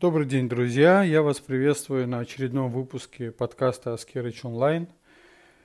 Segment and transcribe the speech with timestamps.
[0.00, 1.02] Добрый день, друзья!
[1.02, 4.86] Я вас приветствую на очередном выпуске подкаста Аскерыч онлайн.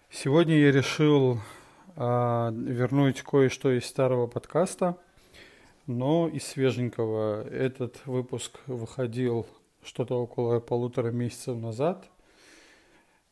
[0.10, 1.38] Сегодня я решил
[1.96, 4.98] а, вернуть кое-что из старого подкаста,
[5.86, 7.48] но из свеженького.
[7.48, 9.46] Этот выпуск выходил
[9.84, 12.10] что-то около полутора месяцев назад.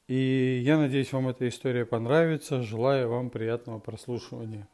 [0.08, 2.62] И я надеюсь, вам эта история понравится.
[2.62, 4.68] Желаю вам приятного прослушивания.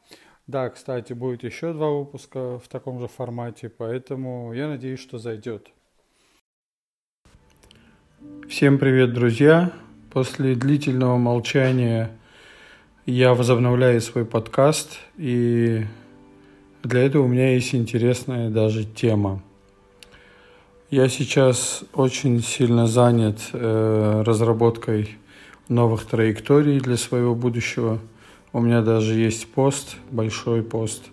[0.45, 5.71] Да, кстати, будет еще два выпуска в таком же формате, поэтому я надеюсь, что зайдет.
[8.49, 9.71] Всем привет, друзья!
[10.11, 12.09] После длительного молчания
[13.05, 15.83] я возобновляю свой подкаст, и
[16.81, 19.43] для этого у меня есть интересная даже тема.
[20.89, 25.15] Я сейчас очень сильно занят э, разработкой
[25.67, 27.99] новых траекторий для своего будущего.
[28.51, 31.03] У меня даже есть пост, большой пост,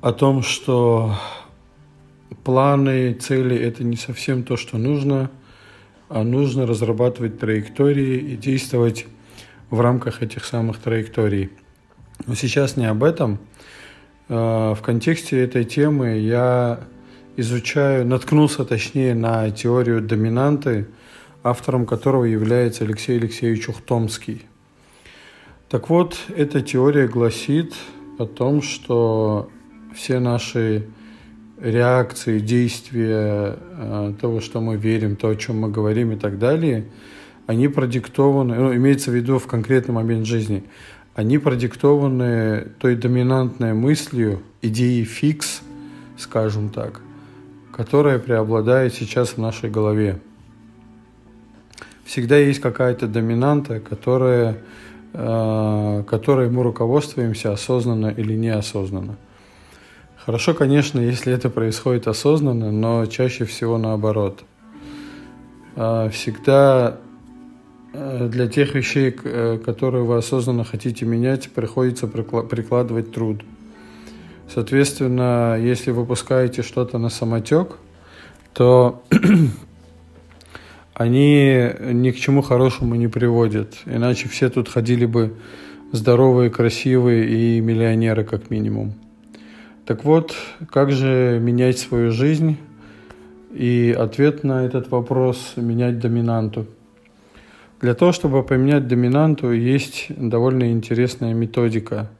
[0.00, 1.14] о том, что
[2.42, 5.30] планы, цели– это не совсем то, что нужно–
[6.08, 9.06] нужно разрабатывать траектории и действовать
[9.70, 11.50] в рамках этих самых траекторий.
[12.26, 13.38] Но сейчас не об этом.
[14.28, 16.80] А, в контексте этой темы я
[17.36, 20.86] изучаю, наткнулся точнее на теорию доминанты,
[21.42, 24.42] автором которого является Алексей Алексеевич Ухтомский.
[25.68, 27.74] Так вот, эта теория гласит
[28.18, 29.50] о том, что
[29.94, 30.86] все наши
[31.60, 36.84] реакции, действия э, того, что мы верим, то, о чем мы говорим и так далее,
[37.46, 40.64] они продиктованы, ну, имеется в виду в конкретный момент жизни,
[41.14, 45.62] они продиктованы той доминантной мыслью, идеей фикс,
[46.18, 47.00] скажем так,
[47.72, 50.18] которая преобладает сейчас в нашей голове.
[52.04, 54.58] Всегда есть какая-то доминанта, которая,
[55.12, 59.16] э, которой мы руководствуемся осознанно или неосознанно.
[60.24, 64.42] Хорошо, конечно, если это происходит осознанно, но чаще всего наоборот.
[65.76, 66.96] А, всегда
[67.92, 73.42] э, для тех вещей, э, которые вы осознанно хотите менять, приходится прикладывать труд.
[74.48, 77.76] Соответственно, если вы пускаете что-то на самотек,
[78.54, 79.02] то
[80.94, 83.74] они ни к чему хорошему не приводят.
[83.84, 85.34] Иначе все тут ходили бы
[85.92, 89.03] здоровые, красивые и миллионеры как минимум.
[89.86, 90.34] Так вот,
[90.70, 92.56] как же менять свою жизнь?
[93.52, 96.66] И ответ на этот вопрос– менять доминанту.
[97.82, 102.10] Для того, чтобы поменять доминанту, есть довольно интересная методика.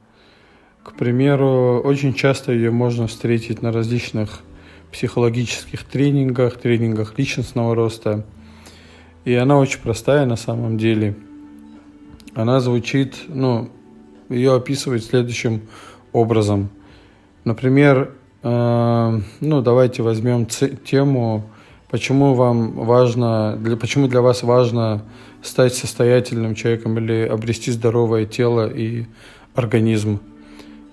[0.83, 4.41] К примеру, очень часто ее можно встретить на различных
[4.91, 8.23] психологических тренингах, тренингах личностного роста.
[9.23, 11.15] И она очень простая на самом деле.
[12.35, 13.71] Она звучит, ну,
[14.29, 15.61] ее описывает следующим
[16.13, 16.69] образом–
[17.45, 18.11] Например,
[18.41, 21.47] э, ну давайте возьмем тему,
[21.91, 25.03] почему вам важно, для, почему для вас важно
[25.43, 29.05] стать состоятельным человеком или обрести здоровое тело и
[29.53, 30.21] организм.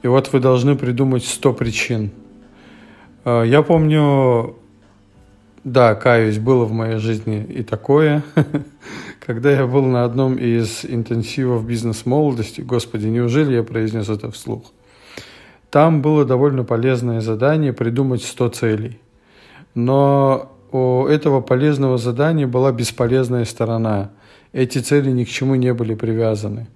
[0.02, 2.10] И вот вы должны придумать 100 причин.
[3.24, 4.56] Э, я помню,
[5.64, 8.24] да, каюсь, было в моей жизни и такое.
[9.26, 14.64] Когда я был на одном из интенсивов бизнес-молодости, господи, неужели я произнес это вслух?
[15.72, 19.00] Там было довольно полезное задание придумать 100 целей.
[19.74, 24.10] Но у этого полезного задания была бесполезная сторона.
[24.52, 26.68] Эти цели ни к чему не были привязаны.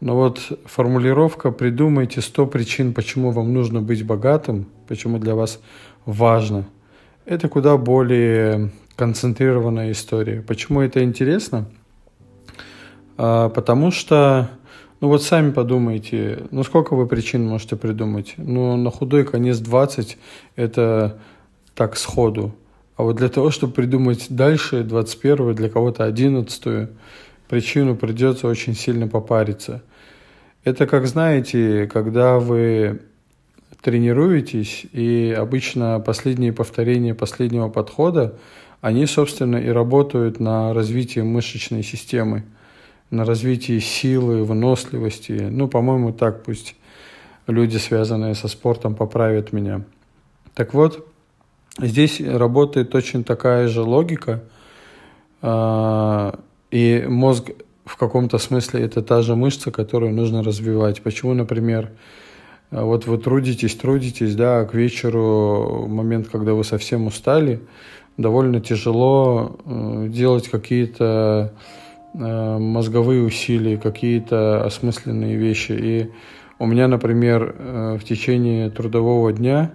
[0.00, 5.60] Но вот формулировка «придумайте 100 причин, почему вам нужно быть богатым, почему для вас
[6.04, 6.64] важно»–
[7.28, 10.40] это куда более концентрированная история.
[10.40, 11.66] Почему это интересно?
[13.18, 14.48] А, потому что
[15.00, 18.34] ну вот сами подумайте, ну сколько вы причин можете придумать?
[18.36, 20.18] Ну на худой конец 20
[20.56, 21.18] это
[21.74, 22.54] так сходу.
[22.96, 26.88] А вот для того, чтобы придумать дальше 21 для кого-то 11
[27.48, 29.82] причину придется очень сильно попариться.
[30.64, 33.00] Это как знаете, когда вы
[33.80, 38.34] тренируетесь, и обычно последние повторения последнего подхода,
[38.80, 42.44] они, собственно, и работают на развитие мышечной системы
[43.10, 45.48] на развитие силы, выносливости.
[45.50, 46.76] Ну, по-моему, так пусть
[47.46, 49.82] люди, связанные со спортом, поправят меня.
[50.54, 51.06] Так вот,
[51.78, 54.42] здесь работает очень такая же логика,
[55.40, 56.38] а,
[56.70, 57.50] и мозг
[57.84, 61.00] в каком-то смысле это та же мышца, которую нужно развивать.
[61.02, 61.90] Почему, например,
[62.70, 67.60] вот вы трудитесь, трудитесь, да, а к вечеру, момент, когда вы совсем устали,
[68.18, 71.54] довольно тяжело э, делать какие-то
[72.14, 75.72] мозговые усилия, какие-то осмысленные вещи.
[75.72, 76.10] И
[76.58, 79.72] у меня, например, э, в течение трудового дня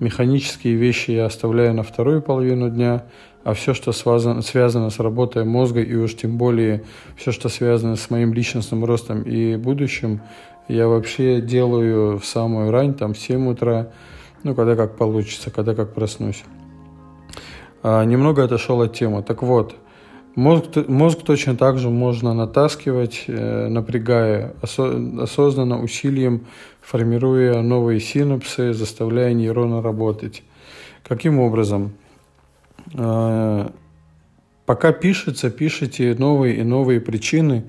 [0.00, 3.04] Механические вещи я оставляю на вторую половину дня,
[3.44, 6.82] а все, что связано, связано с работой мозга и уж тем более
[7.16, 10.20] все, что связано с моим личностным ростом и будущим,
[10.66, 13.90] я вообще делаю в самую рань, там, в 7 утра,
[14.42, 16.42] ну, когда как получится, когда как проснусь.
[17.82, 19.22] А, немного отошел от темы.
[19.22, 19.76] Так вот,
[20.34, 26.46] мозг, мозг точно так же можно натаскивать, э, напрягая, осо, осознанно, усилием,
[26.80, 30.42] формируя новые синапсы, заставляя нейроны работать.
[31.02, 31.92] Каким образом?
[32.94, 33.72] А,
[34.66, 37.64] пока пишется, пишите новые и новые причины,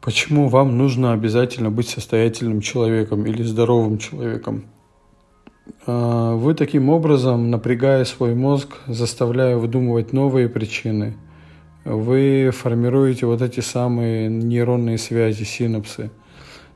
[0.00, 4.64] почему вам нужно обязательно быть состоятельным человеком или здоровым человеком.
[5.86, 11.14] А, вы таким образом, напрягая свой мозг, заставляя выдумывать новые причины,
[11.84, 16.10] вы формируете вот эти самые нейронные связи, синапсы.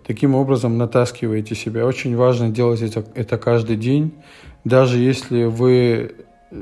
[0.06, 1.84] Таким образом натаскиваете себя.
[1.84, 4.14] Очень важно делать это, это каждый день,
[4.64, 6.14] даже если вы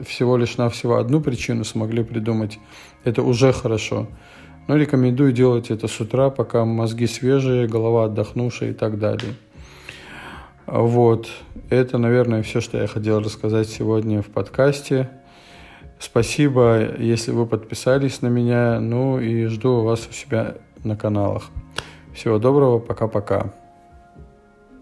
[0.06, 2.58] всего лишь навсего одну причину смогли придумать,
[3.04, 4.08] это уже хорошо.
[4.66, 9.34] Но рекомендую делать это с утра, пока мозги свежие, голова отдохнувшая и так далее.
[10.66, 11.28] Вот.
[11.68, 15.10] Это, наверное, все, что я хотел рассказать сегодня в подкасте.
[15.98, 18.80] Спасибо, если вы подписались на меня.
[18.80, 21.44] Ну и жду вас у себя на каналах.
[22.14, 23.52] Всего доброго, пока-пока.